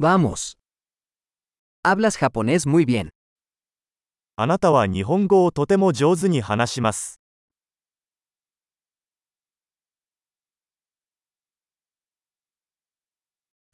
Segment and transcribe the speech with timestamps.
[0.00, 0.56] Vamos.
[1.82, 3.10] Hablas japonés muy bien.
[4.36, 7.20] あなたは日本語をとても上手に話します。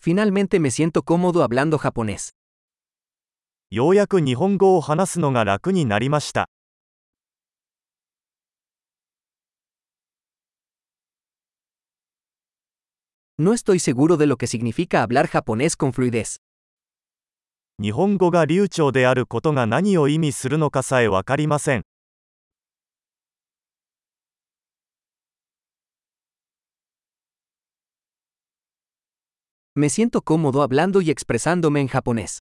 [0.00, 2.32] Finalmente me siento cómodo hablando japonés.
[3.68, 6.48] ようやく日本語を話すのが楽になりました。
[13.36, 16.36] No estoy seguro de lo que significa hablar japonés con fluidez.
[17.82, 21.82] 日本語が流暢であることが何を意味するのかさえわかりません。
[29.74, 32.38] Me siento cómodo hablando y expresándome en japonés.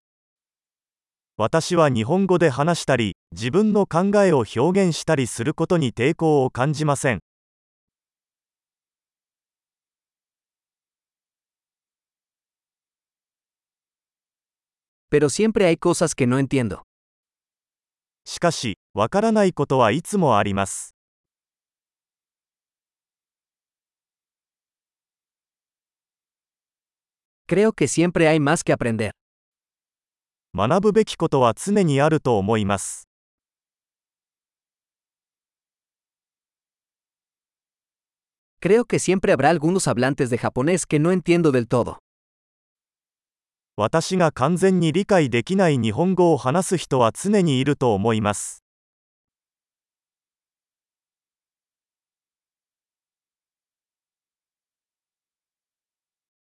[1.38, 7.22] 私は日本語で話したり、自分の考えを表現したりすることに抵抗を感じません。
[15.13, 16.83] Pero siempre hay cosas que no entiendo.
[18.25, 20.95] しかし、わからないことはいつもあります。
[27.49, 29.13] Creo que siempre hay más que aprender.
[30.55, 33.09] 学ぶべきことは常にあると思います。
[38.61, 42.01] Creo que siempre habrá algunos hablantes de japonés que no entiendo del todo.
[43.76, 48.64] 私が完全に理解できない日本語を話す人は常にいると思います。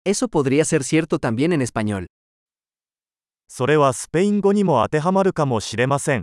[0.04, 2.06] Eso podría ser cierto también en español.
[3.48, 6.22] それはスペイン語にも当てはまるかもしれません。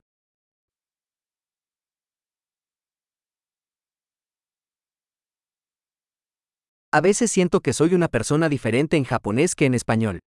[6.93, 10.21] A veces siento que soy una persona diferente en japonés que en español.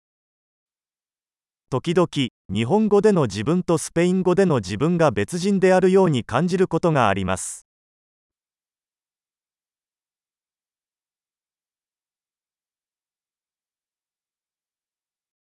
[1.73, 2.07] 時々、
[2.53, 7.65] 日本語での自分とスペイン語での自分が別人であるように感じることがあります。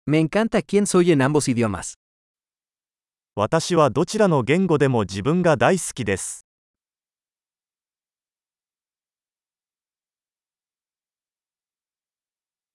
[0.07, 1.99] Me encanta quién soy en ambos idiomas.
[3.35, 6.47] 私はどちらの言語でも自分が大好きです。